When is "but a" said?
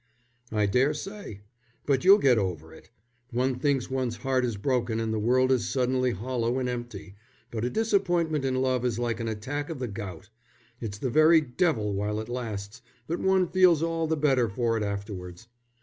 7.51-7.69